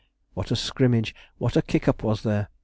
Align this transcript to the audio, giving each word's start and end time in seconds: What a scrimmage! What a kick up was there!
What 0.33 0.49
a 0.49 0.55
scrimmage! 0.55 1.13
What 1.37 1.55
a 1.55 1.61
kick 1.61 1.87
up 1.87 2.01
was 2.01 2.23
there! 2.23 2.49